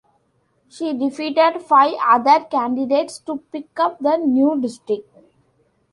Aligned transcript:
She 0.67 0.93
defeated 0.97 1.61
five 1.61 1.93
other 2.01 2.43
candidates 2.45 3.19
to 3.19 3.37
pick 3.51 3.79
up 3.79 3.99
the 3.99 4.17
new 4.17 4.59
district. 4.59 5.07